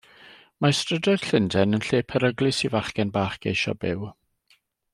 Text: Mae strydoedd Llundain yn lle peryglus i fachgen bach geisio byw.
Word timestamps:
Mae 0.65 0.77
strydoedd 0.77 1.25
Llundain 1.31 1.77
yn 1.81 1.85
lle 1.89 1.99
peryglus 2.13 2.63
i 2.69 2.73
fachgen 2.77 3.13
bach 3.19 3.37
geisio 3.45 3.77
byw. 3.85 4.09